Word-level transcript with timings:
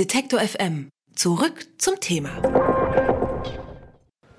Detektor 0.00 0.40
FM. 0.40 0.88
Zurück 1.14 1.66
zum 1.76 2.00
Thema. 2.00 2.30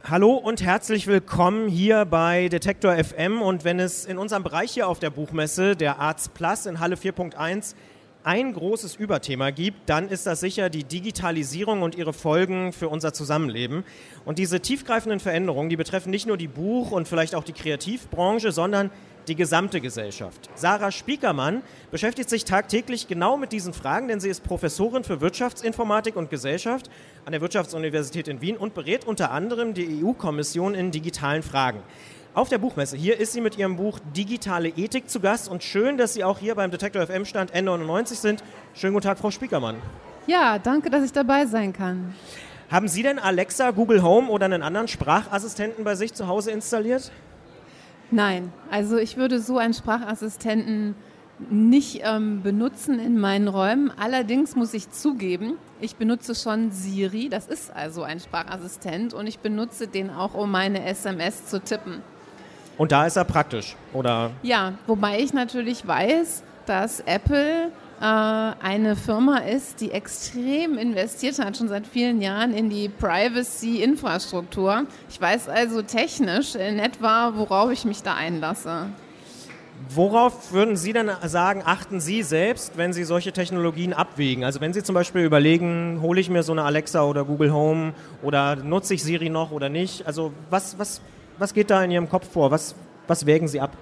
Hallo 0.03 0.33
und 0.33 0.63
herzlich 0.63 1.05
willkommen 1.05 1.67
hier 1.67 2.05
bei 2.05 2.47
Detektor 2.47 2.95
FM. 2.95 3.43
Und 3.43 3.63
wenn 3.63 3.79
es 3.79 4.05
in 4.05 4.17
unserem 4.17 4.41
Bereich 4.41 4.71
hier 4.71 4.87
auf 4.87 4.97
der 4.97 5.11
Buchmesse, 5.11 5.75
der 5.75 5.99
Arts 5.99 6.29
Plus 6.29 6.65
in 6.65 6.79
Halle 6.79 6.95
4.1, 6.95 7.75
ein 8.23 8.53
großes 8.53 8.95
Überthema 8.95 9.51
gibt, 9.51 9.87
dann 9.87 10.09
ist 10.09 10.25
das 10.25 10.39
sicher 10.39 10.71
die 10.71 10.83
Digitalisierung 10.83 11.83
und 11.83 11.93
ihre 11.93 12.13
Folgen 12.13 12.73
für 12.73 12.89
unser 12.89 13.13
Zusammenleben. 13.13 13.83
Und 14.25 14.39
diese 14.39 14.61
tiefgreifenden 14.61 15.19
Veränderungen, 15.19 15.69
die 15.69 15.77
betreffen 15.77 16.09
nicht 16.09 16.25
nur 16.25 16.37
die 16.37 16.47
Buch- 16.47 16.89
und 16.89 17.07
vielleicht 17.07 17.35
auch 17.35 17.43
die 17.43 17.53
Kreativbranche, 17.53 18.51
sondern 18.51 18.89
die 19.27 19.35
gesamte 19.35 19.81
Gesellschaft. 19.81 20.49
Sarah 20.55 20.91
Spiekermann 20.91 21.63
beschäftigt 21.91 22.29
sich 22.29 22.45
tagtäglich 22.45 23.07
genau 23.07 23.37
mit 23.37 23.51
diesen 23.51 23.73
Fragen, 23.73 24.07
denn 24.07 24.19
sie 24.19 24.29
ist 24.29 24.43
Professorin 24.43 25.03
für 25.03 25.21
Wirtschaftsinformatik 25.21 26.15
und 26.15 26.29
Gesellschaft 26.29 26.89
an 27.25 27.31
der 27.31 27.41
Wirtschaftsuniversität 27.41 28.27
in 28.27 28.41
Wien 28.41 28.57
und 28.57 28.73
berät 28.73 29.05
unter 29.05 29.31
anderem 29.31 29.73
die 29.73 30.03
EU-Kommission 30.03 30.73
in 30.73 30.91
digitalen 30.91 31.43
Fragen. 31.43 31.81
Auf 32.33 32.47
der 32.47 32.59
Buchmesse. 32.59 32.95
Hier 32.95 33.19
ist 33.19 33.33
sie 33.33 33.41
mit 33.41 33.57
ihrem 33.57 33.75
Buch 33.75 33.99
Digitale 34.15 34.69
Ethik 34.69 35.09
zu 35.09 35.19
Gast 35.19 35.49
und 35.49 35.63
schön, 35.63 35.97
dass 35.97 36.13
Sie 36.13 36.23
auch 36.23 36.39
hier 36.39 36.55
beim 36.55 36.71
Detektor 36.71 37.05
FM 37.05 37.25
Stand 37.25 37.53
N99 37.53 38.15
sind. 38.15 38.43
Schönen 38.73 38.93
guten 38.93 39.05
Tag, 39.05 39.19
Frau 39.19 39.31
Spiekermann. 39.31 39.75
Ja, 40.27 40.57
danke, 40.57 40.89
dass 40.89 41.03
ich 41.03 41.11
dabei 41.11 41.45
sein 41.45 41.73
kann. 41.73 42.15
Haben 42.69 42.87
Sie 42.87 43.03
denn 43.03 43.19
Alexa, 43.19 43.71
Google 43.71 44.01
Home 44.01 44.29
oder 44.29 44.45
einen 44.45 44.63
anderen 44.63 44.87
Sprachassistenten 44.87 45.83
bei 45.83 45.95
sich 45.95 46.13
zu 46.13 46.27
Hause 46.27 46.51
installiert? 46.51 47.11
Nein, 48.11 48.51
also 48.69 48.97
ich 48.97 49.17
würde 49.17 49.39
so 49.39 49.57
einen 49.57 49.73
Sprachassistenten 49.73 50.95
nicht 51.49 52.01
ähm, 52.03 52.43
benutzen 52.43 52.99
in 52.99 53.17
meinen 53.17 53.47
Räumen. 53.47 53.91
Allerdings 53.97 54.55
muss 54.55 54.73
ich 54.73 54.91
zugeben, 54.91 55.53
ich 55.79 55.95
benutze 55.95 56.35
schon 56.35 56.71
Siri, 56.71 57.29
das 57.29 57.47
ist 57.47 57.75
also 57.75 58.03
ein 58.03 58.19
Sprachassistent 58.19 59.13
und 59.13 59.27
ich 59.27 59.39
benutze 59.39 59.87
den 59.87 60.09
auch, 60.09 60.33
um 60.33 60.51
meine 60.51 60.85
SMS 60.85 61.47
zu 61.47 61.61
tippen. 61.61 62.01
Und 62.77 62.91
da 62.91 63.05
ist 63.05 63.15
er 63.15 63.25
praktisch, 63.25 63.75
oder? 63.93 64.31
Ja, 64.43 64.73
wobei 64.87 65.19
ich 65.19 65.33
natürlich 65.33 65.87
weiß, 65.87 66.43
dass 66.65 66.99
Apple 67.01 67.71
eine 68.01 68.95
Firma 68.95 69.37
ist, 69.39 69.79
die 69.79 69.91
extrem 69.91 70.77
investiert 70.77 71.37
hat, 71.39 71.55
schon 71.57 71.67
seit 71.67 71.85
vielen 71.85 72.21
Jahren 72.21 72.53
in 72.53 72.69
die 72.69 72.89
Privacy-Infrastruktur. 72.89 74.85
Ich 75.09 75.21
weiß 75.21 75.49
also 75.49 75.83
technisch 75.83 76.55
in 76.55 76.79
etwa, 76.79 77.33
worauf 77.35 77.71
ich 77.71 77.85
mich 77.85 78.01
da 78.01 78.15
einlasse. 78.15 78.87
Worauf 79.89 80.51
würden 80.51 80.77
Sie 80.77 80.93
denn 80.93 81.11
sagen, 81.25 81.63
achten 81.65 81.99
Sie 81.99 82.23
selbst, 82.23 82.77
wenn 82.77 82.93
Sie 82.93 83.03
solche 83.03 83.33
Technologien 83.33 83.93
abwägen? 83.93 84.43
Also 84.43 84.61
wenn 84.61 84.73
Sie 84.73 84.83
zum 84.83 84.95
Beispiel 84.95 85.23
überlegen, 85.23 85.99
hole 86.01 86.19
ich 86.19 86.29
mir 86.29 86.43
so 86.43 86.51
eine 86.51 86.63
Alexa 86.63 87.03
oder 87.03 87.25
Google 87.25 87.51
Home 87.51 87.93
oder 88.23 88.55
nutze 88.55 88.93
ich 88.93 89.03
Siri 89.03 89.29
noch 89.29 89.51
oder 89.51 89.69
nicht? 89.69 90.07
Also 90.07 90.33
was, 90.49 90.77
was, 90.79 91.01
was 91.37 91.53
geht 91.53 91.69
da 91.69 91.83
in 91.83 91.91
Ihrem 91.91 92.09
Kopf 92.09 92.31
vor? 92.31 92.51
Was, 92.51 92.75
was 93.07 93.25
wägen 93.25 93.47
Sie 93.47 93.59
ab? 93.59 93.75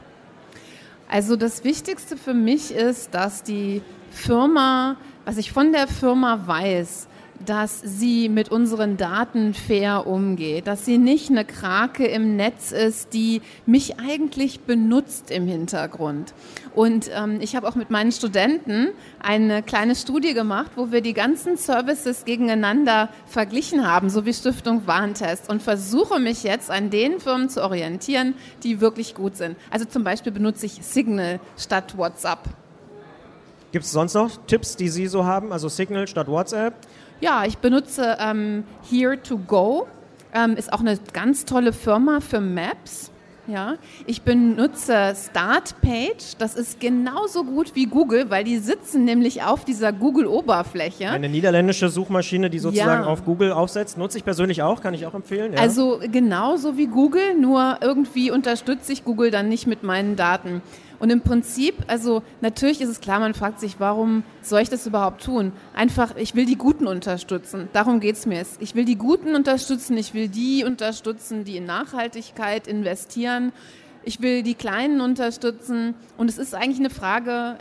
Also 1.10 1.36
das 1.36 1.64
Wichtigste 1.64 2.18
für 2.18 2.34
mich 2.34 2.72
ist, 2.72 3.14
dass 3.14 3.44
die 3.44 3.82
Firma, 4.12 4.98
was 5.26 5.38
ich 5.38 5.52
von 5.52 5.72
der 5.72 5.88
Firma 5.88 6.48
weiß, 6.48 7.08
dass 7.46 7.80
sie 7.82 8.30
mit 8.30 8.50
unseren 8.50 8.98
Daten 8.98 9.54
fair 9.54 10.08
umgeht, 10.08 10.68
dass 10.68 10.86
sie 10.86 10.98
nicht 10.98 11.30
eine 11.30 11.46
Krake 11.46 12.06
im 12.06 12.36
Netz 12.36 12.72
ist, 12.72 13.14
die 13.14 13.42
mich 13.66 14.00
eigentlich 14.00 14.62
benutzt 14.62 15.32
im 15.32 15.48
Hintergrund. 15.48 16.34
Und 16.76 17.10
ähm, 17.16 17.40
ich 17.42 17.56
habe 17.56 17.68
auch 17.68 17.76
mit 17.76 17.90
meinen 17.90 18.12
Studenten 18.12 18.90
eine 19.20 19.64
kleine 19.64 19.96
Studie 19.96 20.34
gemacht, 20.34 20.72
wo 20.76 20.92
wir 20.92 21.02
die 21.02 21.14
ganzen 21.14 21.58
Services 21.58 22.26
gegeneinander 22.26 23.10
verglichen 23.26 23.90
haben, 23.90 24.10
so 24.10 24.26
wie 24.26 24.34
Stiftung 24.34 24.86
Warentest, 24.86 25.50
und 25.50 25.62
versuche 25.62 26.20
mich 26.20 26.44
jetzt 26.44 26.70
an 26.70 26.90
den 26.90 27.20
Firmen 27.20 27.50
zu 27.50 27.64
orientieren, 27.64 28.34
die 28.64 28.82
wirklich 28.82 29.16
gut 29.16 29.38
sind. 29.38 29.56
Also 29.72 29.86
zum 29.86 30.04
Beispiel 30.04 30.32
benutze 30.32 30.66
ich 30.66 30.80
Signal 30.82 31.40
statt 31.58 31.98
WhatsApp. 31.98 32.40
Gibt 33.72 33.86
es 33.86 33.92
sonst 33.92 34.16
noch 34.16 34.32
Tipps, 34.48 34.76
die 34.76 34.90
Sie 34.90 35.08
so 35.08 35.26
haben? 35.26 35.52
Also 35.52 35.70
Signal 35.70 36.08
statt 36.08 36.28
WhatsApp? 36.28 36.74
Ja, 37.22 37.46
ich 37.46 37.58
benutze 37.60 38.18
ähm, 38.20 38.64
Here 38.90 39.22
to 39.22 39.38
Go. 39.38 39.88
Ähm, 40.34 40.56
ist 40.56 40.72
auch 40.74 40.80
eine 40.80 40.98
ganz 41.14 41.46
tolle 41.46 41.74
Firma 41.74 42.20
für 42.20 42.40
Maps. 42.40 43.12
Ja, 43.48 43.76
ich 44.06 44.22
benutze 44.22 45.16
Startpage. 45.16 46.36
Das 46.38 46.56
ist 46.56 46.80
genauso 46.80 47.44
gut 47.44 47.74
wie 47.74 47.86
Google, 47.88 48.30
weil 48.30 48.44
die 48.44 48.60
sitzen 48.60 49.06
nämlich 49.06 49.42
auf 49.42 49.66
dieser 49.66 49.92
Google-Oberfläche. 49.92 51.10
Eine 51.10 51.30
niederländische 51.30 51.90
Suchmaschine, 51.90 52.52
die 52.52 52.60
sozusagen 52.60 53.04
ja. 53.04 53.10
auf 53.10 53.26
Google 53.26 53.52
aufsetzt. 53.52 53.98
Nutze 53.98 54.20
ich 54.20 54.24
persönlich 54.24 54.62
auch, 54.62 54.82
kann 54.82 54.94
ich 54.94 55.08
auch 55.08 55.16
empfehlen. 55.16 55.54
Ja. 55.54 55.60
Also 55.60 56.00
genauso 56.12 56.78
wie 56.78 56.86
Google, 56.86 57.34
nur 57.40 57.80
irgendwie 57.82 58.30
unterstütze 58.30 58.94
ich 58.94 59.04
Google 59.04 59.32
dann 59.32 59.50
nicht 59.50 59.66
mit 59.66 59.82
meinen 59.82 60.16
Daten. 60.16 60.62
Und 61.00 61.10
im 61.10 61.22
Prinzip, 61.22 61.76
also 61.88 62.24
natürlich 62.42 62.82
ist 62.82 62.90
es 62.90 63.00
klar, 63.00 63.20
man 63.20 63.34
fragt 63.34 63.60
sich, 63.60 63.80
warum 63.80 64.24
soll 64.42 64.62
ich 64.62 64.70
das 64.70 64.86
überhaupt 64.86 65.24
tun? 65.24 65.54
Einfach, 65.74 66.16
ich 66.18 66.36
will 66.36 66.46
die 66.46 66.58
Guten 66.58 66.88
unterstützen. 66.88 67.70
Darum 67.72 68.02
geht 68.02 68.16
es 68.18 68.26
mir. 68.26 68.44
Ich 68.60 68.76
will 68.76 68.86
die 68.86 68.98
Guten 68.98 69.36
unterstützen, 69.36 69.98
ich 69.98 70.14
will 70.14 70.28
die 70.28 70.66
unterstützen, 70.66 71.46
die 71.46 71.58
in 71.58 71.66
Nachhaltigkeit 71.66 72.68
investieren. 72.68 73.54
Ich 74.04 74.22
will 74.22 74.44
die 74.44 74.56
Kleinen 74.56 75.02
unterstützen. 75.02 75.96
Und 76.18 76.30
es 76.30 76.38
ist 76.38 76.54
eigentlich 76.54 76.80
eine 76.80 76.90
Frage, 76.90 77.58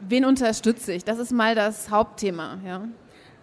wen 0.00 0.24
unterstütze 0.24 0.92
ich? 0.92 1.04
Das 1.04 1.18
ist 1.18 1.32
mal 1.32 1.54
das 1.54 1.90
Hauptthema. 1.90 2.58
Ja. 2.66 2.88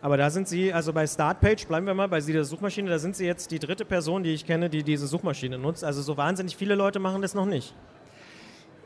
Aber 0.01 0.17
da 0.17 0.29
sind 0.29 0.47
Sie, 0.47 0.71
also 0.71 0.93
bei 0.93 1.07
Startpage, 1.07 1.65
bleiben 1.67 1.87
wir 1.87 1.93
mal 1.93 2.07
bei 2.07 2.19
dieser 2.19 2.43
Suchmaschine, 2.43 2.89
da 2.89 2.99
sind 2.99 3.15
Sie 3.15 3.25
jetzt 3.25 3.49
die 3.51 3.59
dritte 3.59 3.83
Person, 3.83 4.23
die 4.23 4.33
ich 4.33 4.45
kenne, 4.45 4.69
die 4.69 4.83
diese 4.83 5.07
Suchmaschine 5.07 5.57
nutzt. 5.57 5.83
Also 5.83 6.01
so 6.01 6.17
wahnsinnig 6.17 6.55
viele 6.55 6.75
Leute 6.75 6.99
machen 6.99 7.21
das 7.21 7.33
noch 7.33 7.45
nicht. 7.45 7.73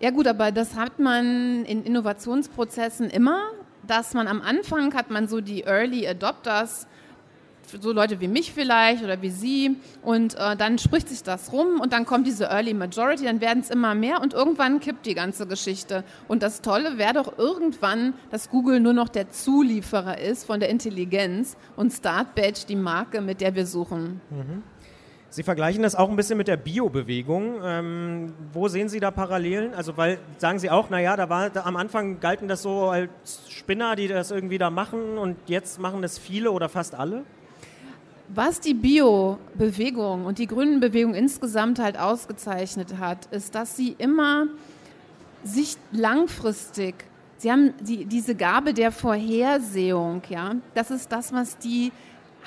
Ja 0.02 0.10
gut, 0.10 0.26
aber 0.26 0.52
das 0.52 0.76
hat 0.76 0.98
man 0.98 1.64
in 1.66 1.84
Innovationsprozessen 1.84 3.12
immer, 3.12 3.40
dass 3.86 4.16
man 4.16 4.28
am 4.28 4.42
Anfang 4.42 4.96
hat 4.96 5.12
man 5.12 5.28
so 5.28 5.42
die 5.42 5.62
Early 5.62 6.08
Adopters, 6.08 6.88
so 7.80 7.92
Leute 7.92 8.20
wie 8.20 8.28
mich 8.28 8.52
vielleicht 8.52 9.04
oder 9.04 9.22
wie 9.22 9.30
Sie 9.30 9.78
und 10.02 10.34
äh, 10.40 10.58
dann 10.58 10.80
spricht 10.80 11.08
sich 11.08 11.22
das 11.22 11.54
rum 11.54 11.80
und 11.80 11.94
dann 11.94 12.06
kommt 12.06 12.26
diese 12.26 12.46
Early 12.46 12.74
Majority, 12.74 13.26
dann 13.26 13.42
werden 13.42 13.60
es 13.60 13.70
immer 13.70 13.94
mehr 13.94 14.22
und 14.22 14.34
irgendwann 14.34 14.80
kippt 14.80 15.06
die 15.06 15.14
ganze 15.14 15.46
Geschichte. 15.46 16.04
Und 16.28 16.42
das 16.42 16.62
Tolle 16.62 16.98
wäre 16.98 17.14
doch 17.14 17.38
irgendwann, 17.38 18.16
dass 18.32 18.50
Google 18.50 18.80
nur 18.80 18.94
noch 18.94 19.08
der 19.08 19.30
Zulieferer 19.30 20.18
ist 20.18 20.46
von 20.46 20.60
der 20.60 20.70
Intelligenz 20.70 21.56
und 21.76 21.92
Startbadge 21.92 22.66
die 22.68 22.76
Marke, 22.76 23.22
mit 23.22 23.40
der 23.40 23.54
wir 23.54 23.68
suchen. 23.68 24.20
Mhm. 24.32 24.64
Sie 25.34 25.44
vergleichen 25.44 25.82
das 25.82 25.96
auch 25.96 26.10
ein 26.10 26.18
bisschen 26.18 26.38
mit 26.38 26.50
der 26.50 26.58
Bio-Bewegung. 26.58 27.62
Ähm, 27.64 28.34
wo 28.52 28.68
sehen 28.68 28.90
Sie 28.90 29.00
da 29.00 29.12
Parallelen? 29.12 29.74
Also, 29.74 29.96
weil 29.96 30.20
sagen 30.38 30.60
Sie 30.60 30.70
auch, 30.70 30.90
naja, 30.90 31.16
da 31.16 31.30
war 31.30 31.50
da 31.50 31.62
am 31.62 31.78
Anfang 31.78 32.20
galten 32.20 32.50
das 32.50 32.64
so 32.64 32.90
als 32.90 33.10
Spinner, 33.48 33.96
die 33.96 34.10
das 34.10 34.32
irgendwie 34.32 34.58
da 34.58 34.70
machen 34.70 35.18
und 35.18 35.38
jetzt 35.48 35.80
machen 35.80 36.02
das 36.02 36.20
viele 36.20 36.52
oder 36.52 36.68
fast 36.68 36.96
alle? 36.96 37.24
Was 38.28 38.60
die 38.60 38.74
Bio-Bewegung 38.74 40.26
und 40.26 40.38
die 40.38 40.48
Grünenbewegung 40.48 41.14
insgesamt 41.14 41.80
halt 41.80 41.98
ausgezeichnet 41.98 42.98
hat, 43.00 43.28
ist, 43.28 43.56
dass 43.56 43.78
sie 43.78 43.96
immer 43.98 44.48
sich 45.46 45.78
langfristig, 45.94 47.06
sie 47.38 47.54
haben 47.54 47.74
die, 47.80 48.04
diese 48.04 48.36
Gabe 48.36 48.74
der 48.74 48.92
Vorhersehung, 48.92 50.24
ja, 50.28 50.56
das 50.76 50.92
ist 50.92 51.10
das, 51.10 51.32
was 51.32 51.58
die 51.58 51.94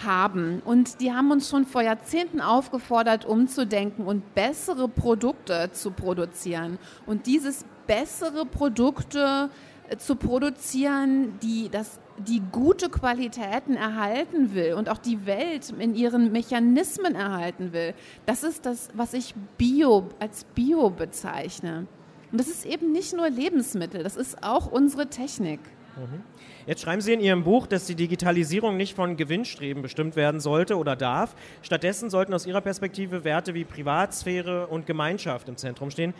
haben. 0.02 0.60
Und 0.64 1.00
die 1.00 1.12
haben 1.12 1.30
uns 1.30 1.48
schon 1.48 1.66
vor 1.66 1.82
Jahrzehnten 1.82 2.40
aufgefordert, 2.40 3.24
umzudenken 3.24 4.06
und 4.06 4.34
bessere 4.34 4.88
Produkte 4.88 5.70
zu 5.72 5.90
produzieren. 5.90 6.78
Und 7.06 7.26
dieses 7.26 7.64
bessere 7.86 8.46
Produkte 8.46 9.50
äh, 9.88 9.96
zu 9.96 10.16
produzieren, 10.16 11.38
die 11.40 11.68
das 11.70 12.00
die 12.16 12.42
gute 12.52 12.90
Qualitäten 12.90 13.74
erhalten 13.74 14.54
will 14.54 14.74
und 14.74 14.88
auch 14.88 14.98
die 14.98 15.26
Welt 15.26 15.74
in 15.76 15.96
ihren 15.96 16.30
Mechanismen 16.30 17.16
erhalten 17.16 17.72
will. 17.72 17.92
Das 18.24 18.44
ist 18.44 18.66
das, 18.66 18.88
was 18.94 19.14
ich 19.14 19.34
Bio 19.58 20.08
als 20.20 20.44
Bio 20.44 20.90
bezeichne. 20.90 21.88
Und 22.30 22.40
das 22.40 22.48
ist 22.48 22.66
eben 22.66 22.92
nicht 22.92 23.14
nur 23.14 23.28
Lebensmittel, 23.28 24.02
das 24.02 24.16
ist 24.16 24.44
auch 24.44 24.70
unsere 24.70 25.08
Technik. 25.08 25.60
Mhm. 25.96 26.22
Jetzt 26.66 26.82
schreiben 26.82 27.00
Sie 27.00 27.12
in 27.12 27.20
Ihrem 27.20 27.44
Buch, 27.44 27.66
dass 27.66 27.86
die 27.86 27.94
Digitalisierung 27.94 28.76
nicht 28.76 28.94
von 28.96 29.16
Gewinnstreben 29.16 29.82
bestimmt 29.82 30.16
werden 30.16 30.40
sollte 30.40 30.78
oder 30.78 30.96
darf. 30.96 31.34
Stattdessen 31.62 32.10
sollten 32.10 32.32
aus 32.32 32.46
Ihrer 32.46 32.60
Perspektive 32.60 33.24
Werte 33.24 33.54
wie 33.54 33.64
Privatsphäre 33.64 34.66
und 34.66 34.86
Gemeinschaft 34.86 35.48
im 35.48 35.56
Zentrum 35.56 35.90
stehen. 35.90 36.14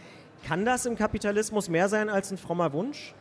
Kann 0.47 0.65
das 0.65 0.85
im 0.85 0.97
Kapitalismus 0.97 1.69
mehr 1.69 1.89
sein 1.89 2.11
als 2.11 2.31
ein 2.31 2.37
frommer 2.37 2.73
Wunsch? 2.73 3.15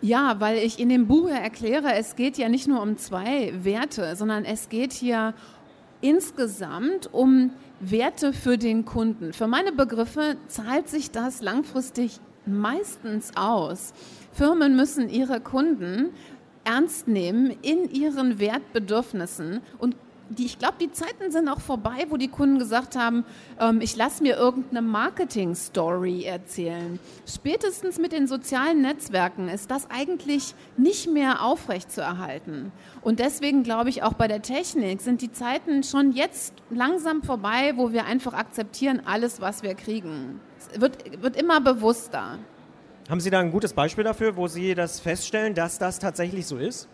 Ja, 0.00 0.36
weil 0.38 0.58
ich 0.58 0.78
in 0.78 0.88
dem 0.88 1.08
Buch 1.08 1.28
erkläre, 1.28 1.94
es 1.94 2.14
geht 2.14 2.38
ja 2.38 2.48
nicht 2.48 2.68
nur 2.68 2.80
um 2.80 2.96
zwei 2.96 3.52
Werte, 3.64 4.14
sondern 4.14 4.44
es 4.44 4.68
geht 4.68 4.92
hier 4.92 5.34
insgesamt 6.00 7.12
um 7.12 7.50
Werte 7.80 8.32
für 8.32 8.58
den 8.58 8.84
Kunden. 8.84 9.32
Für 9.32 9.48
meine 9.48 9.72
Begriffe 9.72 10.36
zahlt 10.46 10.88
sich 10.88 11.10
das 11.10 11.42
langfristig 11.42 12.20
meistens 12.48 13.32
aus. 13.36 13.92
Firmen 14.32 14.76
müssen 14.76 15.08
ihre 15.08 15.40
Kunden 15.40 16.10
ernst 16.64 17.08
nehmen 17.08 17.56
in 17.62 17.90
ihren 17.90 18.38
Wertbedürfnissen 18.38 19.60
und 19.78 19.96
die, 20.30 20.46
ich 20.46 20.58
glaube, 20.58 20.74
die 20.80 20.90
Zeiten 20.92 21.30
sind 21.30 21.48
auch 21.48 21.60
vorbei, 21.60 22.06
wo 22.08 22.16
die 22.16 22.28
Kunden 22.28 22.58
gesagt 22.58 22.96
haben, 22.96 23.24
ähm, 23.58 23.80
ich 23.80 23.96
lasse 23.96 24.22
mir 24.22 24.36
irgendeine 24.36 24.82
Marketing-Story 24.82 26.24
erzählen. 26.24 26.98
Spätestens 27.26 27.98
mit 27.98 28.12
den 28.12 28.26
sozialen 28.26 28.82
Netzwerken 28.82 29.48
ist 29.48 29.70
das 29.70 29.90
eigentlich 29.90 30.54
nicht 30.76 31.10
mehr 31.10 31.42
aufrechtzuerhalten. 31.42 32.72
Und 33.02 33.20
deswegen 33.20 33.62
glaube 33.62 33.90
ich, 33.90 34.02
auch 34.02 34.14
bei 34.14 34.28
der 34.28 34.42
Technik 34.42 35.00
sind 35.00 35.22
die 35.22 35.32
Zeiten 35.32 35.82
schon 35.82 36.12
jetzt 36.12 36.54
langsam 36.70 37.22
vorbei, 37.22 37.72
wo 37.76 37.92
wir 37.92 38.04
einfach 38.04 38.34
akzeptieren 38.34 39.02
alles, 39.04 39.40
was 39.40 39.62
wir 39.62 39.74
kriegen. 39.74 40.40
Wird, 40.76 41.22
wird 41.22 41.36
immer 41.36 41.60
bewusster. 41.60 42.38
Haben 43.08 43.20
Sie 43.20 43.30
da 43.30 43.40
ein 43.40 43.50
gutes 43.50 43.72
Beispiel 43.72 44.04
dafür, 44.04 44.36
wo 44.36 44.48
Sie 44.48 44.74
das 44.74 45.00
feststellen, 45.00 45.54
dass 45.54 45.78
das 45.78 45.98
tatsächlich 45.98 46.46
so 46.46 46.58
ist? 46.58 46.88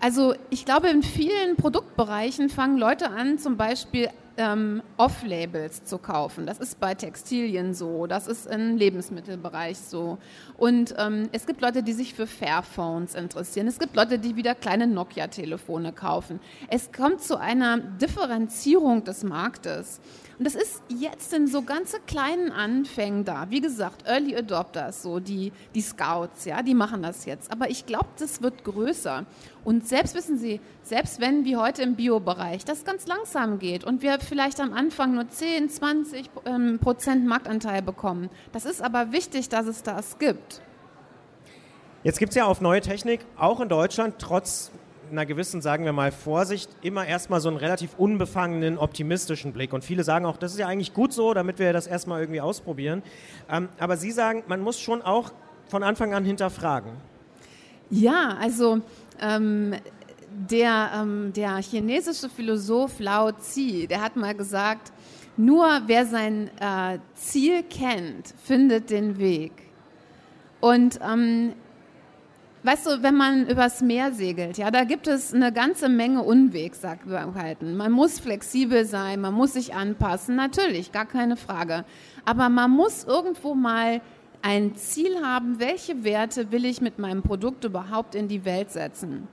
Also 0.00 0.34
ich 0.50 0.64
glaube, 0.64 0.88
in 0.88 1.02
vielen 1.02 1.56
Produktbereichen 1.56 2.50
fangen 2.50 2.78
Leute 2.78 3.10
an, 3.10 3.38
zum 3.38 3.56
Beispiel 3.56 4.08
ähm, 4.36 4.82
Off-Labels 4.96 5.84
zu 5.84 5.98
kaufen. 5.98 6.46
Das 6.46 6.60
ist 6.60 6.78
bei 6.78 6.94
Textilien 6.94 7.74
so, 7.74 8.06
das 8.06 8.28
ist 8.28 8.46
im 8.46 8.76
Lebensmittelbereich 8.76 9.76
so. 9.76 10.18
Und 10.56 10.94
ähm, 10.96 11.28
es 11.32 11.46
gibt 11.46 11.60
Leute, 11.60 11.82
die 11.82 11.92
sich 11.92 12.14
für 12.14 12.28
Fairphones 12.28 13.14
interessieren. 13.14 13.66
Es 13.66 13.80
gibt 13.80 13.96
Leute, 13.96 14.18
die 14.20 14.36
wieder 14.36 14.54
kleine 14.54 14.86
Nokia-Telefone 14.86 15.92
kaufen. 15.92 16.38
Es 16.68 16.92
kommt 16.92 17.20
zu 17.20 17.38
einer 17.38 17.78
Differenzierung 17.78 19.02
des 19.02 19.24
Marktes. 19.24 20.00
Und 20.38 20.44
das 20.44 20.54
ist 20.54 20.82
jetzt 20.88 21.32
in 21.32 21.48
so 21.48 21.62
ganze 21.62 21.98
kleinen 22.06 22.52
Anfängen 22.52 23.24
da. 23.24 23.50
Wie 23.50 23.60
gesagt, 23.60 24.06
Early 24.06 24.36
Adopters, 24.36 25.02
so 25.02 25.18
die, 25.18 25.52
die 25.74 25.80
Scouts, 25.80 26.44
ja, 26.44 26.62
die 26.62 26.74
machen 26.74 27.02
das 27.02 27.24
jetzt. 27.24 27.50
Aber 27.50 27.70
ich 27.70 27.86
glaube, 27.86 28.06
das 28.18 28.40
wird 28.40 28.62
größer. 28.62 29.26
Und 29.64 29.88
selbst 29.88 30.14
wissen 30.14 30.38
Sie, 30.38 30.60
selbst 30.84 31.20
wenn 31.20 31.44
wie 31.44 31.56
heute 31.56 31.82
im 31.82 31.96
Bio-Bereich 31.96 32.64
das 32.64 32.84
ganz 32.84 33.08
langsam 33.08 33.58
geht 33.58 33.82
und 33.82 34.00
wir 34.02 34.20
vielleicht 34.20 34.60
am 34.60 34.72
Anfang 34.72 35.14
nur 35.14 35.28
10, 35.28 35.70
20 35.70 36.30
ähm, 36.44 36.78
Prozent 36.78 37.26
Marktanteil 37.26 37.82
bekommen, 37.82 38.30
das 38.52 38.64
ist 38.64 38.80
aber 38.80 39.10
wichtig, 39.10 39.48
dass 39.48 39.66
es 39.66 39.82
das 39.82 40.20
gibt. 40.20 40.62
Jetzt 42.04 42.20
gibt 42.20 42.30
es 42.30 42.36
ja 42.36 42.44
auf 42.44 42.60
neue 42.60 42.80
Technik 42.80 43.26
auch 43.36 43.58
in 43.60 43.68
Deutschland 43.68 44.14
trotz 44.18 44.70
einer 45.10 45.26
gewissen, 45.26 45.60
sagen 45.60 45.84
wir 45.84 45.92
mal, 45.92 46.12
Vorsicht 46.12 46.70
immer 46.82 47.06
erstmal 47.06 47.40
so 47.40 47.48
einen 47.48 47.58
relativ 47.58 47.94
unbefangenen, 47.98 48.78
optimistischen 48.78 49.52
Blick. 49.52 49.72
Und 49.72 49.84
viele 49.84 50.04
sagen 50.04 50.26
auch, 50.26 50.36
das 50.36 50.52
ist 50.52 50.58
ja 50.58 50.66
eigentlich 50.66 50.94
gut 50.94 51.12
so, 51.12 51.34
damit 51.34 51.58
wir 51.58 51.72
das 51.72 51.86
erstmal 51.86 52.20
irgendwie 52.20 52.40
ausprobieren. 52.40 53.02
Ähm, 53.50 53.68
aber 53.78 53.96
Sie 53.96 54.10
sagen, 54.10 54.44
man 54.46 54.60
muss 54.60 54.80
schon 54.80 55.02
auch 55.02 55.32
von 55.68 55.82
Anfang 55.82 56.14
an 56.14 56.24
hinterfragen. 56.24 56.92
Ja, 57.90 58.36
also 58.40 58.80
ähm, 59.20 59.74
der, 60.30 60.90
ähm, 60.94 61.32
der 61.34 61.56
chinesische 61.58 62.28
Philosoph 62.28 62.98
Lao 63.00 63.32
Tzu, 63.32 63.86
der 63.88 64.00
hat 64.00 64.16
mal 64.16 64.34
gesagt, 64.34 64.92
nur 65.36 65.66
wer 65.86 66.04
sein 66.04 66.50
äh, 66.60 66.98
Ziel 67.14 67.62
kennt, 67.62 68.34
findet 68.44 68.90
den 68.90 69.18
Weg. 69.18 69.52
Und 70.60 70.98
ähm, 71.02 71.52
Weißt 72.64 72.86
du, 72.86 73.02
wenn 73.02 73.14
man 73.14 73.46
übers 73.46 73.82
Meer 73.82 74.12
segelt, 74.12 74.58
ja, 74.58 74.72
da 74.72 74.82
gibt 74.82 75.06
es 75.06 75.32
eine 75.32 75.52
ganze 75.52 75.88
Menge 75.88 76.22
Unwegsamkeiten. 76.22 77.76
Man 77.76 77.92
muss 77.92 78.18
flexibel 78.18 78.84
sein, 78.84 79.20
man 79.20 79.32
muss 79.32 79.52
sich 79.52 79.74
anpassen, 79.74 80.34
natürlich, 80.34 80.90
gar 80.90 81.06
keine 81.06 81.36
Frage. 81.36 81.84
Aber 82.24 82.48
man 82.48 82.72
muss 82.72 83.04
irgendwo 83.04 83.54
mal 83.54 84.00
ein 84.42 84.74
Ziel 84.74 85.22
haben, 85.22 85.60
welche 85.60 86.02
Werte 86.02 86.50
will 86.50 86.64
ich 86.64 86.80
mit 86.80 86.98
meinem 86.98 87.22
Produkt 87.22 87.64
überhaupt 87.64 88.16
in 88.16 88.26
die 88.26 88.44
Welt 88.44 88.70
setzen. 88.70 89.28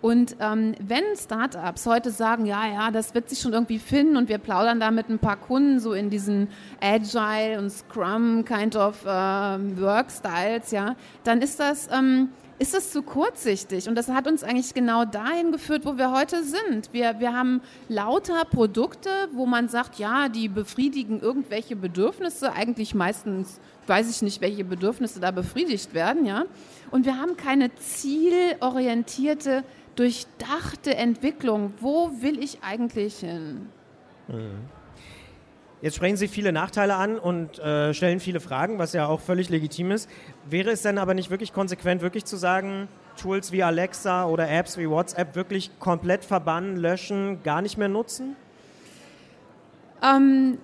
Und 0.00 0.36
ähm, 0.38 0.74
wenn 0.80 1.04
Startups 1.16 1.86
heute 1.86 2.10
sagen, 2.10 2.44
ja, 2.44 2.66
ja, 2.66 2.90
das 2.90 3.14
wird 3.14 3.30
sich 3.30 3.40
schon 3.40 3.54
irgendwie 3.54 3.78
finden 3.78 4.18
und 4.18 4.28
wir 4.28 4.36
plaudern 4.36 4.80
da 4.80 4.90
mit 4.90 5.08
ein 5.08 5.18
paar 5.18 5.36
Kunden 5.36 5.80
so 5.80 5.94
in 5.94 6.10
diesen 6.10 6.48
Agile 6.80 7.58
und 7.58 7.70
Scrum 7.70 8.44
kind 8.44 8.76
of 8.76 9.02
äh, 9.04 9.08
Work 9.08 10.10
Styles, 10.10 10.72
ja, 10.72 10.94
dann 11.24 11.40
ist 11.40 11.58
das 11.58 11.88
ähm, 11.90 12.28
ist 12.58 12.74
es 12.74 12.90
zu 12.90 13.02
kurzsichtig. 13.02 13.88
Und 13.88 13.96
das 13.96 14.08
hat 14.08 14.26
uns 14.26 14.44
eigentlich 14.44 14.74
genau 14.74 15.04
dahin 15.04 15.52
geführt, 15.52 15.84
wo 15.84 15.96
wir 15.96 16.12
heute 16.12 16.44
sind. 16.44 16.92
Wir, 16.92 17.18
wir 17.18 17.32
haben 17.32 17.60
lauter 17.88 18.44
Produkte, 18.44 19.10
wo 19.32 19.46
man 19.46 19.68
sagt, 19.68 19.98
ja, 19.98 20.28
die 20.28 20.48
befriedigen 20.48 21.20
irgendwelche 21.20 21.76
Bedürfnisse, 21.76 22.52
eigentlich 22.52 22.94
meistens 22.94 23.60
weiß 23.86 24.08
ich 24.10 24.22
nicht, 24.22 24.40
welche 24.40 24.64
Bedürfnisse 24.64 25.20
da 25.20 25.30
befriedigt 25.30 25.94
werden, 25.94 26.24
ja. 26.24 26.44
Und 26.90 27.06
wir 27.06 27.20
haben 27.20 27.36
keine 27.36 27.74
zielorientierte, 27.74 29.64
durchdachte 29.96 30.94
Entwicklung. 30.94 31.74
Wo 31.80 32.10
will 32.20 32.42
ich 32.42 32.58
eigentlich 32.62 33.16
hin? 33.16 33.68
Mhm. 34.28 34.83
Jetzt 35.82 35.96
sprechen 35.96 36.16
Sie 36.16 36.28
viele 36.28 36.52
Nachteile 36.52 36.94
an 36.94 37.18
und 37.18 37.58
äh, 37.58 37.92
stellen 37.92 38.20
viele 38.20 38.40
Fragen, 38.40 38.78
was 38.78 38.92
ja 38.94 39.06
auch 39.06 39.20
völlig 39.20 39.50
legitim 39.50 39.90
ist. 39.90 40.08
Wäre 40.48 40.70
es 40.70 40.82
denn 40.82 40.98
aber 40.98 41.14
nicht 41.14 41.30
wirklich 41.30 41.52
konsequent, 41.52 42.00
wirklich 42.00 42.24
zu 42.24 42.36
sagen, 42.36 42.88
Tools 43.16 43.52
wie 43.52 43.62
Alexa 43.62 44.26
oder 44.26 44.50
Apps 44.50 44.78
wie 44.78 44.88
WhatsApp 44.88 45.34
wirklich 45.36 45.78
komplett 45.78 46.24
verbannen, 46.24 46.76
löschen, 46.76 47.42
gar 47.42 47.60
nicht 47.60 47.76
mehr 47.76 47.88
nutzen? 47.88 48.34
Ähm, 50.02 50.58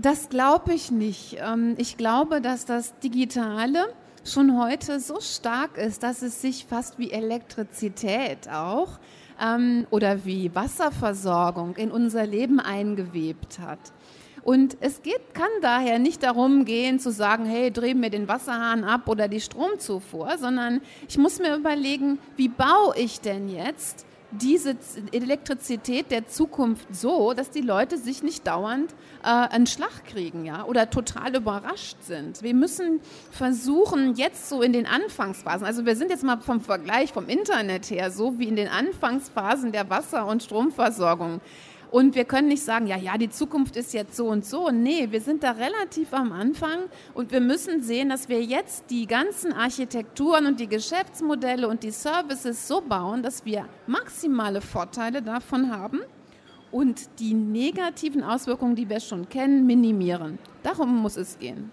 das 0.00 0.28
glaube 0.28 0.72
ich 0.72 0.90
nicht. 0.90 1.38
Ähm, 1.40 1.74
ich 1.78 1.96
glaube, 1.96 2.40
dass 2.40 2.64
das 2.64 2.98
Digitale 3.00 3.86
schon 4.24 4.58
heute 4.58 5.00
so 5.00 5.20
stark 5.20 5.76
ist, 5.76 6.02
dass 6.02 6.22
es 6.22 6.40
sich 6.40 6.66
fast 6.66 6.98
wie 6.98 7.10
Elektrizität 7.10 8.48
auch 8.50 8.98
ähm, 9.40 9.86
oder 9.90 10.24
wie 10.24 10.54
Wasserversorgung 10.54 11.76
in 11.76 11.90
unser 11.90 12.26
Leben 12.26 12.60
eingewebt 12.60 13.58
hat. 13.58 13.78
Und 14.44 14.76
es 14.80 15.00
geht, 15.00 15.32
kann 15.32 15.48
daher 15.62 15.98
nicht 15.98 16.22
darum 16.22 16.66
gehen 16.66 17.00
zu 17.00 17.10
sagen, 17.10 17.46
hey, 17.46 17.70
dreh 17.70 17.94
mir 17.94 18.10
den 18.10 18.28
Wasserhahn 18.28 18.84
ab 18.84 19.08
oder 19.08 19.26
die 19.26 19.40
Stromzufuhr, 19.40 20.36
sondern 20.38 20.82
ich 21.08 21.16
muss 21.16 21.38
mir 21.38 21.56
überlegen, 21.56 22.18
wie 22.36 22.48
baue 22.48 22.94
ich 22.96 23.22
denn 23.22 23.48
jetzt 23.48 24.04
diese 24.30 24.76
Elektrizität 25.12 26.10
der 26.10 26.26
Zukunft 26.26 26.86
so, 26.94 27.32
dass 27.34 27.50
die 27.50 27.60
Leute 27.60 27.96
sich 27.96 28.22
nicht 28.22 28.46
dauernd 28.46 28.90
äh, 29.22 29.28
einen 29.28 29.66
Schlag 29.66 30.04
kriegen, 30.06 30.44
ja, 30.44 30.64
oder 30.64 30.90
total 30.90 31.36
überrascht 31.36 31.96
sind. 32.02 32.42
Wir 32.42 32.54
müssen 32.54 33.00
versuchen, 33.30 34.14
jetzt 34.16 34.48
so 34.48 34.60
in 34.60 34.72
den 34.72 34.86
Anfangsphasen, 34.86 35.66
also 35.66 35.86
wir 35.86 35.96
sind 35.96 36.10
jetzt 36.10 36.24
mal 36.24 36.40
vom 36.40 36.60
Vergleich 36.60 37.12
vom 37.12 37.28
Internet 37.28 37.90
her, 37.90 38.10
so 38.10 38.38
wie 38.38 38.48
in 38.48 38.56
den 38.56 38.68
Anfangsphasen 38.68 39.72
der 39.72 39.88
Wasser- 39.88 40.26
und 40.26 40.42
Stromversorgung, 40.42 41.40
und 41.94 42.16
wir 42.16 42.24
können 42.24 42.48
nicht 42.48 42.64
sagen, 42.64 42.88
ja, 42.88 42.96
ja, 42.96 43.16
die 43.16 43.30
Zukunft 43.30 43.76
ist 43.76 43.94
jetzt 43.94 44.16
so 44.16 44.26
und 44.26 44.44
so. 44.44 44.68
Nee, 44.68 45.12
wir 45.12 45.20
sind 45.20 45.44
da 45.44 45.52
relativ 45.52 46.12
am 46.12 46.32
Anfang 46.32 46.80
und 47.14 47.30
wir 47.30 47.40
müssen 47.40 47.84
sehen, 47.84 48.08
dass 48.08 48.28
wir 48.28 48.42
jetzt 48.42 48.90
die 48.90 49.06
ganzen 49.06 49.52
Architekturen 49.52 50.46
und 50.46 50.58
die 50.58 50.66
Geschäftsmodelle 50.66 51.68
und 51.68 51.84
die 51.84 51.92
Services 51.92 52.66
so 52.66 52.80
bauen, 52.80 53.22
dass 53.22 53.44
wir 53.44 53.68
maximale 53.86 54.60
Vorteile 54.60 55.22
davon 55.22 55.70
haben 55.70 56.00
und 56.72 57.20
die 57.20 57.32
negativen 57.32 58.24
Auswirkungen, 58.24 58.74
die 58.74 58.88
wir 58.88 58.98
schon 58.98 59.28
kennen, 59.28 59.64
minimieren. 59.64 60.40
Darum 60.64 60.96
muss 60.96 61.16
es 61.16 61.38
gehen. 61.38 61.70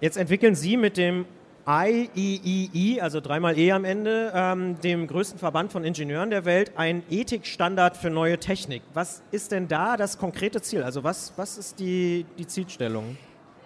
Jetzt 0.00 0.16
entwickeln 0.16 0.54
Sie 0.54 0.78
mit 0.78 0.96
dem 0.96 1.26
IEEE, 1.68 3.00
also 3.00 3.20
dreimal 3.20 3.58
E 3.58 3.72
am 3.72 3.84
Ende, 3.84 4.32
ähm, 4.34 4.80
dem 4.80 5.06
größten 5.08 5.38
Verband 5.38 5.72
von 5.72 5.84
Ingenieuren 5.84 6.30
der 6.30 6.44
Welt, 6.44 6.72
ein 6.76 7.02
Ethikstandard 7.10 7.96
für 7.96 8.08
neue 8.08 8.38
Technik. 8.38 8.82
Was 8.94 9.22
ist 9.32 9.50
denn 9.50 9.66
da 9.66 9.96
das 9.96 10.16
konkrete 10.16 10.62
Ziel? 10.62 10.84
Also 10.84 11.02
was, 11.02 11.32
was 11.36 11.58
ist 11.58 11.80
die, 11.80 12.24
die 12.38 12.46
Zielstellung? 12.46 13.16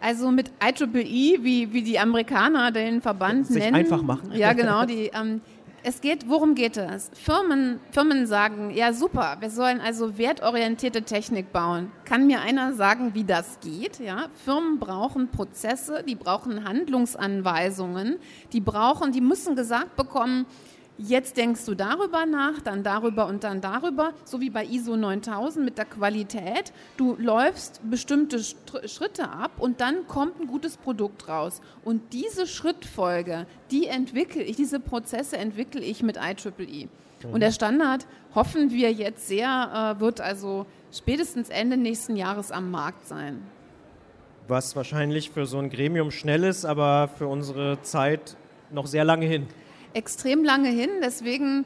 Also 0.01 0.31
mit 0.31 0.51
IEEE, 0.63 1.45
wie, 1.45 1.73
wie 1.75 1.83
die 1.83 1.99
Amerikaner 1.99 2.73
den 2.73 3.03
Verband 3.03 3.47
Sich 3.47 3.63
nennen. 3.63 3.77
einfach 3.77 4.01
machen. 4.01 4.33
Ja, 4.33 4.55
genau. 4.55 4.87
Die, 4.87 5.11
ähm, 5.15 5.43
es 5.83 6.01
geht, 6.01 6.29
worum 6.29 6.55
geht 6.55 6.77
es? 6.77 7.11
Firmen, 7.15 7.81
Firmen 7.91 8.27
sagen, 8.27 8.71
ja 8.71 8.93
super, 8.93 9.37
wir 9.41 9.51
sollen 9.51 9.81
also 9.81 10.19
wertorientierte 10.19 11.03
Technik 11.03 11.53
bauen. 11.53 11.91
Kann 12.05 12.27
mir 12.27 12.41
einer 12.41 12.75
sagen, 12.75 13.15
wie 13.15 13.25
das 13.25 13.61
geht? 13.61 13.99
Ja, 14.01 14.27
Firmen 14.45 14.79
brauchen 14.79 15.29
Prozesse, 15.29 16.05
die 16.07 16.15
brauchen 16.15 16.65
Handlungsanweisungen, 16.65 18.19
die 18.53 18.61
brauchen, 18.61 19.13
die 19.13 19.21
müssen 19.21 19.57
gesagt 19.57 19.97
bekommen, 19.97 20.47
Jetzt 21.03 21.39
denkst 21.39 21.65
du 21.65 21.75
darüber 21.75 22.27
nach, 22.27 22.61
dann 22.63 22.83
darüber 22.83 23.27
und 23.27 23.43
dann 23.43 23.63
darüber, 23.63 24.13
so 24.25 24.41
wie 24.41 24.51
bei 24.51 24.67
ISO 24.67 24.97
9000 24.97 25.65
mit 25.65 25.79
der 25.79 25.87
Qualität. 25.87 26.75
Du 26.99 27.17
läufst 27.19 27.81
bestimmte 27.89 28.39
Schritte 28.43 29.31
ab 29.31 29.53
und 29.59 29.81
dann 29.81 30.07
kommt 30.07 30.39
ein 30.41 30.47
gutes 30.47 30.77
Produkt 30.77 31.27
raus. 31.27 31.63
Und 31.85 32.13
diese 32.13 32.47
Schrittfolge, 32.47 33.47
die 33.71 33.87
entwickle 33.87 34.43
ich, 34.43 34.57
diese 34.57 34.79
Prozesse 34.79 35.39
entwickle 35.39 35.81
ich 35.81 36.03
mit 36.03 36.19
IEEE. 36.19 36.89
Mhm. 37.25 37.33
Und 37.33 37.41
der 37.41 37.53
Standard, 37.53 38.07
hoffen 38.35 38.71
wir 38.71 38.93
jetzt 38.93 39.27
sehr, 39.27 39.97
äh, 39.97 40.01
wird 40.01 40.21
also 40.21 40.67
spätestens 40.93 41.49
Ende 41.49 41.79
nächsten 41.79 42.15
Jahres 42.15 42.53
am 42.53 42.71
Markt 42.71 43.07
sein. 43.07 43.43
Was 44.49 44.77
wahrscheinlich 44.77 45.31
für 45.31 45.47
so 45.47 45.59
ein 45.59 45.71
Gremium 45.71 46.11
schnell 46.11 46.45
ist, 46.45 46.67
aber 46.67 47.09
für 47.17 47.27
unsere 47.27 47.81
Zeit 47.81 48.37
noch 48.71 48.87
sehr 48.87 49.05
lange 49.05 49.25
hin. 49.25 49.47
Extrem 49.95 50.45
lange 50.45 50.69
hin. 50.69 50.91
Deswegen, 51.03 51.65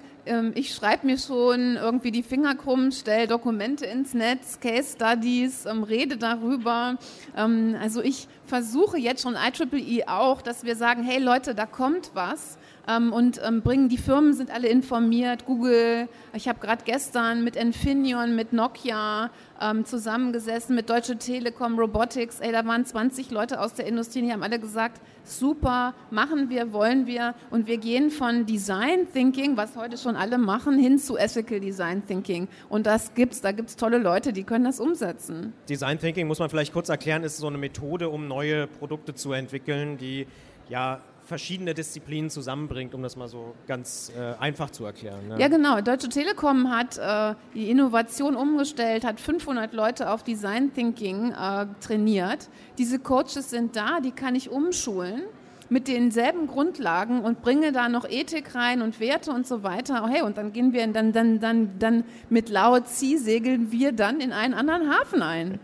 ich 0.55 0.75
schreibe 0.75 1.07
mir 1.07 1.19
schon 1.19 1.77
irgendwie 1.77 2.11
die 2.11 2.23
Finger 2.23 2.55
krumm, 2.55 2.93
stelle 2.93 3.27
Dokumente 3.27 3.85
ins 3.85 4.15
Netz, 4.15 4.59
Case 4.59 4.95
Studies, 4.97 5.67
ähm, 5.67 5.83
rede 5.83 6.17
darüber. 6.17 6.97
Ähm, 7.37 7.77
also 7.81 8.01
ich 8.01 8.29
versuche 8.47 8.99
jetzt 8.99 9.23
schon 9.23 9.37
IEEE 9.37 10.09
auch, 10.09 10.41
dass 10.41 10.65
wir 10.65 10.77
sagen, 10.77 11.03
hey 11.03 11.23
Leute, 11.23 11.55
da 11.55 11.67
kommt 11.67 12.11
was. 12.15 12.59
Ähm, 12.87 13.13
und 13.13 13.41
ähm, 13.43 13.63
bringen, 13.63 13.89
die 13.89 13.97
Firmen 13.97 14.35
sind 14.35 14.51
alle 14.51 14.69
informiert, 14.69 15.47
Google, 15.47 16.07
ich 16.35 16.49
habe 16.49 16.61
gerade 16.61 16.85
gestern 16.85 17.43
mit 17.43 17.57
Infineon, 17.57 18.37
mit 18.37 18.53
Nokia 18.53 19.31
ähm, 19.59 19.87
zusammengesessen, 19.87 20.75
mit 20.75 20.91
Deutsche 20.91 21.17
Telekom, 21.17 21.79
Robotics, 21.79 22.41
ey, 22.41 22.53
da 22.53 22.67
waren 22.67 22.85
20 22.85 23.31
Leute 23.31 23.61
aus 23.61 23.73
der 23.73 23.87
Industrie, 23.87 24.21
die 24.21 24.33
haben 24.33 24.43
alle 24.43 24.59
gesagt, 24.59 25.01
super, 25.25 25.95
machen 26.11 26.51
wir, 26.51 26.73
wollen 26.75 27.07
wir. 27.07 27.35
Und 27.51 27.67
wir 27.67 27.79
gehen 27.79 28.11
von 28.11 28.45
Design 28.45 29.11
Thinking, 29.11 29.57
was 29.57 29.77
heute 29.77 29.97
schon 29.97 30.14
alle 30.17 30.39
machen, 30.39 30.79
hin 30.79 30.99
zu 30.99 31.17
Ethical 31.17 31.61
Design 31.61 32.07
Thinking 32.07 32.49
und 32.69 32.87
das 32.87 33.15
gibt's, 33.15 33.41
da 33.41 33.53
gibt's 33.53 33.77
tolle 33.77 33.99
Leute, 33.99 34.33
die 34.33 34.45
können 34.45 34.65
das 34.65 34.81
umsetzen. 34.81 35.53
Design 35.69 35.99
Thinking 35.99 36.27
muss 36.27 36.39
man 36.39 36.51
vielleicht 36.51 36.73
kurz 36.73 36.89
erklären, 36.89 37.23
ist 37.23 37.37
so 37.39 37.47
eine 37.47 37.59
Methode, 37.59 38.09
um 38.09 38.29
neue 38.29 38.67
Produkte 38.67 39.15
zu 39.15 39.33
entwickeln, 39.33 39.99
die 39.99 40.27
ja 40.69 41.01
verschiedene 41.25 41.75
Disziplinen 41.75 42.31
zusammenbringt, 42.31 42.95
um 42.95 43.03
das 43.03 43.17
mal 43.17 43.29
so 43.29 43.55
ganz 43.67 44.13
äh, 44.17 44.35
einfach 44.39 44.71
zu 44.71 44.85
erklären. 44.85 45.29
Ne? 45.29 45.41
Ja, 45.41 45.49
genau. 45.49 45.81
Deutsche 45.81 46.09
Telekom 46.09 46.71
hat 46.71 46.99
äh, 46.99 47.35
die 47.55 47.71
Innovation 47.71 48.37
umgestellt, 48.37 49.05
hat 49.05 49.21
500 49.21 49.73
Leute 49.73 50.11
auf 50.11 50.23
Design 50.23 50.73
Thinking 50.75 51.33
äh, 51.33 51.67
trainiert. 51.81 52.49
Diese 52.79 52.99
Coaches 52.99 53.51
sind 53.51 53.75
da, 53.77 54.01
die 54.01 54.11
kann 54.11 54.35
ich 54.35 54.51
umschulen 54.51 55.23
mit 55.71 55.89
denselben 55.89 56.47
Grundlagen 56.47 57.23
und 57.23 57.43
bringe 57.43 57.73
da 57.73 57.89
noch 57.89 58.09
Ethik 58.09 58.55
rein 58.55 58.83
und 58.83 59.01
Werte 59.01 59.31
und 59.31 59.47
so 59.47 59.63
weiter. 59.63 60.03
Oh, 60.05 60.09
hey, 60.09 60.23
und 60.23 60.37
dann 60.37 60.53
gehen 60.53 60.73
wir 60.73 60.87
dann, 60.87 61.13
dann, 61.13 61.41
dann, 61.41 61.79
dann 61.79 62.05
mit 62.31 62.49
Lao 62.49 62.81
Tzu 62.81 63.19
segeln 63.19 63.73
wir 63.73 63.93
dann 63.93 64.21
in 64.21 64.33
einen 64.33 64.55
anderen 64.55 64.91
Hafen 64.91 65.23
ein. 65.23 65.59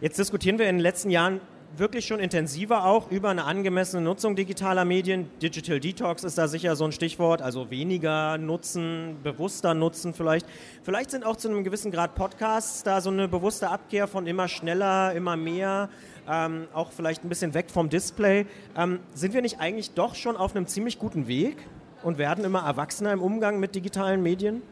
Jetzt 0.00 0.18
diskutieren 0.18 0.58
wir 0.58 0.68
in 0.68 0.76
den 0.76 0.82
letzten 0.82 1.10
Jahren 1.10 1.40
wirklich 1.76 2.06
schon 2.06 2.20
intensiver 2.20 2.84
auch 2.84 3.10
über 3.10 3.30
eine 3.30 3.44
angemessene 3.44 4.02
Nutzung 4.02 4.36
digitaler 4.36 4.84
Medien. 4.84 5.30
Digital 5.40 5.80
Detox 5.80 6.24
ist 6.24 6.36
da 6.38 6.48
sicher 6.48 6.76
so 6.76 6.84
ein 6.84 6.92
Stichwort, 6.92 7.40
also 7.40 7.70
weniger 7.70 8.38
nutzen, 8.38 9.16
bewusster 9.22 9.74
nutzen 9.74 10.14
vielleicht. 10.14 10.46
Vielleicht 10.82 11.10
sind 11.10 11.24
auch 11.24 11.36
zu 11.36 11.48
einem 11.48 11.64
gewissen 11.64 11.90
Grad 11.90 12.14
Podcasts 12.14 12.82
da 12.82 13.00
so 13.00 13.10
eine 13.10 13.28
bewusste 13.28 13.70
Abkehr 13.70 14.06
von 14.06 14.26
immer 14.26 14.48
schneller, 14.48 15.14
immer 15.14 15.36
mehr, 15.36 15.88
ähm, 16.28 16.66
auch 16.72 16.92
vielleicht 16.92 17.24
ein 17.24 17.28
bisschen 17.28 17.54
weg 17.54 17.70
vom 17.70 17.88
Display. 17.88 18.46
Ähm, 18.76 19.00
sind 19.14 19.34
wir 19.34 19.42
nicht 19.42 19.60
eigentlich 19.60 19.92
doch 19.92 20.14
schon 20.14 20.36
auf 20.36 20.54
einem 20.54 20.66
ziemlich 20.66 20.98
guten 20.98 21.26
Weg 21.26 21.56
und 22.02 22.18
werden 22.18 22.44
immer 22.44 22.60
erwachsener 22.60 23.12
im 23.12 23.22
Umgang 23.22 23.60
mit 23.60 23.74
digitalen 23.74 24.22
Medien? 24.22 24.62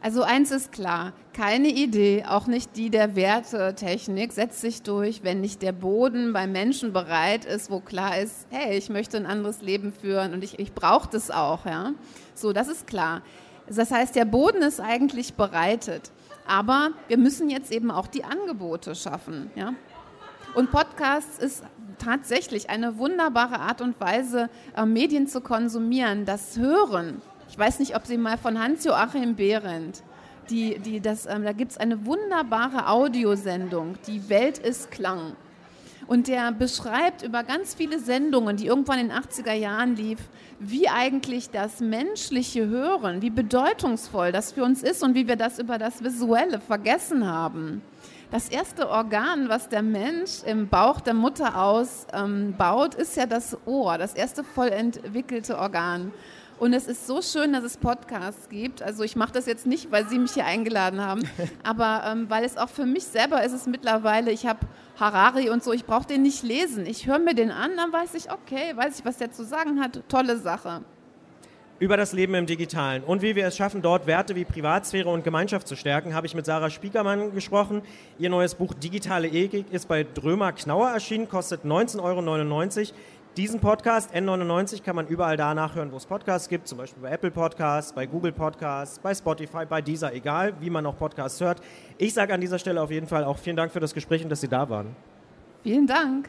Also 0.00 0.22
eins 0.22 0.52
ist 0.52 0.70
klar, 0.70 1.12
keine 1.32 1.68
Idee, 1.68 2.24
auch 2.24 2.46
nicht 2.46 2.76
die 2.76 2.88
der 2.88 3.16
Wertetechnik, 3.16 4.32
setzt 4.32 4.60
sich 4.60 4.82
durch, 4.82 5.24
wenn 5.24 5.40
nicht 5.40 5.60
der 5.60 5.72
Boden 5.72 6.32
beim 6.32 6.52
Menschen 6.52 6.92
bereit 6.92 7.44
ist, 7.44 7.68
wo 7.68 7.80
klar 7.80 8.18
ist, 8.18 8.46
hey, 8.50 8.78
ich 8.78 8.90
möchte 8.90 9.16
ein 9.16 9.26
anderes 9.26 9.60
Leben 9.60 9.92
führen 9.92 10.34
und 10.34 10.44
ich, 10.44 10.60
ich 10.60 10.72
brauche 10.72 11.08
das 11.10 11.32
auch. 11.32 11.66
Ja? 11.66 11.94
So, 12.34 12.52
das 12.52 12.68
ist 12.68 12.86
klar. 12.86 13.22
Das 13.68 13.90
heißt, 13.90 14.14
der 14.14 14.24
Boden 14.24 14.62
ist 14.62 14.80
eigentlich 14.80 15.34
bereitet. 15.34 16.12
Aber 16.46 16.90
wir 17.08 17.18
müssen 17.18 17.50
jetzt 17.50 17.72
eben 17.72 17.90
auch 17.90 18.06
die 18.06 18.24
Angebote 18.24 18.94
schaffen. 18.94 19.50
Ja? 19.56 19.74
Und 20.54 20.70
Podcasts 20.70 21.38
ist 21.38 21.62
tatsächlich 21.98 22.70
eine 22.70 22.98
wunderbare 22.98 23.60
Art 23.60 23.80
und 23.80 24.00
Weise, 24.00 24.48
äh, 24.76 24.84
Medien 24.86 25.26
zu 25.26 25.40
konsumieren. 25.40 26.24
Das 26.24 26.56
Hören 26.56 27.22
ich 27.50 27.58
weiß 27.58 27.78
nicht, 27.78 27.96
ob 27.96 28.06
Sie 28.06 28.18
mal 28.18 28.36
von 28.38 28.60
Hans-Joachim 28.60 29.34
Behrendt, 29.34 30.02
die, 30.50 30.78
die 30.78 31.00
das, 31.00 31.26
ähm, 31.26 31.44
da 31.44 31.52
gibt 31.52 31.72
es 31.72 31.78
eine 31.78 32.04
wunderbare 32.06 32.88
Audiosendung, 32.88 33.96
Die 34.06 34.28
Welt 34.28 34.58
ist 34.58 34.90
Klang. 34.90 35.34
Und 36.06 36.28
der 36.28 36.52
beschreibt 36.52 37.22
über 37.22 37.42
ganz 37.42 37.74
viele 37.74 37.98
Sendungen, 37.98 38.56
die 38.56 38.66
irgendwann 38.66 38.98
in 38.98 39.08
den 39.08 39.16
80er 39.16 39.52
Jahren 39.52 39.96
lief, 39.96 40.18
wie 40.58 40.88
eigentlich 40.88 41.50
das 41.50 41.80
menschliche 41.80 42.66
Hören, 42.66 43.20
wie 43.20 43.30
bedeutungsvoll 43.30 44.32
das 44.32 44.52
für 44.52 44.64
uns 44.64 44.82
ist 44.82 45.02
und 45.02 45.14
wie 45.14 45.28
wir 45.28 45.36
das 45.36 45.58
über 45.58 45.76
das 45.76 46.02
Visuelle 46.02 46.60
vergessen 46.60 47.26
haben. 47.26 47.82
Das 48.30 48.50
erste 48.50 48.90
Organ, 48.90 49.48
was 49.48 49.70
der 49.70 49.80
Mensch 49.80 50.42
im 50.44 50.68
Bauch 50.68 51.00
der 51.00 51.14
Mutter 51.14 51.56
ausbaut, 51.56 52.94
ähm, 52.94 53.00
ist 53.00 53.16
ja 53.16 53.24
das 53.24 53.56
Ohr, 53.64 53.96
das 53.96 54.12
erste 54.12 54.44
voll 54.44 54.68
entwickelte 54.68 55.56
Organ. 55.56 56.12
Und 56.58 56.74
es 56.74 56.88
ist 56.88 57.06
so 57.06 57.22
schön, 57.22 57.54
dass 57.54 57.64
es 57.64 57.78
Podcasts 57.78 58.50
gibt. 58.50 58.82
Also 58.82 59.02
ich 59.02 59.16
mache 59.16 59.32
das 59.32 59.46
jetzt 59.46 59.64
nicht, 59.64 59.90
weil 59.90 60.06
Sie 60.08 60.18
mich 60.18 60.32
hier 60.32 60.44
eingeladen 60.44 61.00
haben, 61.00 61.22
aber 61.62 62.02
ähm, 62.04 62.28
weil 62.28 62.44
es 62.44 62.58
auch 62.58 62.68
für 62.68 62.84
mich 62.84 63.04
selber 63.04 63.42
ist 63.44 63.52
es 63.52 63.66
mittlerweile, 63.66 64.30
ich 64.30 64.44
habe 64.44 64.60
Harari 65.00 65.48
und 65.48 65.64
so, 65.64 65.72
ich 65.72 65.86
brauche 65.86 66.06
den 66.06 66.20
nicht 66.20 66.42
lesen. 66.42 66.84
Ich 66.84 67.06
höre 67.06 67.20
mir 67.20 67.34
den 67.34 67.50
an, 67.50 67.70
dann 67.78 67.92
weiß 67.94 68.12
ich, 68.12 68.30
okay, 68.30 68.76
weiß 68.76 68.98
ich, 68.98 69.06
was 69.06 69.16
der 69.16 69.32
zu 69.32 69.42
sagen 69.42 69.80
hat. 69.80 70.02
Tolle 70.08 70.36
Sache. 70.36 70.82
Über 71.80 71.96
das 71.96 72.12
Leben 72.12 72.34
im 72.34 72.46
Digitalen 72.46 73.04
und 73.04 73.22
wie 73.22 73.36
wir 73.36 73.46
es 73.46 73.56
schaffen, 73.56 73.82
dort 73.82 74.08
Werte 74.08 74.34
wie 74.34 74.44
Privatsphäre 74.44 75.08
und 75.08 75.22
Gemeinschaft 75.22 75.68
zu 75.68 75.76
stärken, 75.76 76.12
habe 76.12 76.26
ich 76.26 76.34
mit 76.34 76.44
Sarah 76.44 76.70
Spiekermann 76.70 77.32
gesprochen. 77.32 77.82
Ihr 78.18 78.30
neues 78.30 78.56
Buch 78.56 78.74
Digitale 78.74 79.28
Ethik 79.28 79.66
ist 79.70 79.86
bei 79.86 80.02
Drömer 80.02 80.50
Knauer 80.50 80.90
erschienen, 80.90 81.28
kostet 81.28 81.64
19,99 81.64 82.00
Euro. 82.02 82.96
Diesen 83.36 83.60
Podcast 83.60 84.12
N99 84.12 84.82
kann 84.82 84.96
man 84.96 85.06
überall 85.06 85.36
da 85.36 85.54
nachhören, 85.54 85.92
wo 85.92 85.98
es 85.98 86.06
Podcasts 86.06 86.48
gibt, 86.48 86.66
zum 86.66 86.78
Beispiel 86.78 87.00
bei 87.00 87.10
Apple 87.10 87.30
Podcasts, 87.30 87.92
bei 87.92 88.06
Google 88.06 88.32
Podcasts, 88.32 88.98
bei 88.98 89.14
Spotify, 89.14 89.64
bei 89.64 89.80
dieser, 89.80 90.12
egal 90.12 90.54
wie 90.58 90.70
man 90.70 90.82
noch 90.82 90.98
Podcasts 90.98 91.40
hört. 91.40 91.60
Ich 91.96 92.12
sage 92.12 92.34
an 92.34 92.40
dieser 92.40 92.58
Stelle 92.58 92.82
auf 92.82 92.90
jeden 92.90 93.06
Fall 93.06 93.22
auch 93.22 93.38
vielen 93.38 93.54
Dank 93.56 93.70
für 93.70 93.78
das 93.78 93.94
Gespräch 93.94 94.24
und 94.24 94.30
dass 94.30 94.40
Sie 94.40 94.48
da 94.48 94.68
waren. 94.68 94.96
Vielen 95.62 95.86
Dank. 95.86 96.28